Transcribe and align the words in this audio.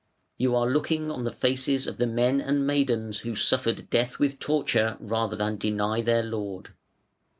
You 0.39 0.55
are 0.55 0.67
looking 0.67 1.11
on 1.11 1.25
the 1.25 1.31
faces 1.31 1.85
of 1.85 1.97
the 1.97 2.07
men 2.07 2.41
and 2.41 2.65
maidens 2.65 3.19
who 3.19 3.35
suffered 3.35 3.87
death 3.91 4.17
with 4.17 4.39
torture 4.39 4.97
rather 4.99 5.35
than 5.35 5.57
deny 5.57 6.01
their 6.01 6.23
Lord. 6.23 6.71